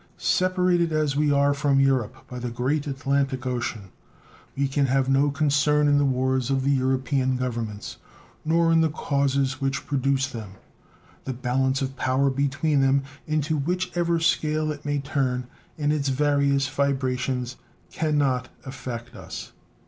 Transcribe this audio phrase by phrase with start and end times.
[0.17, 3.91] Separated as we are from Europe by the great Atlantic Ocean,
[4.57, 7.97] we can have no concern in the wars of the European Governments
[8.43, 10.53] nor in the causes which produce them.
[11.25, 15.45] The balance of power between them, into whichever scale it may turn
[15.77, 17.57] in its various vibrations,
[17.91, 19.51] can not affect us.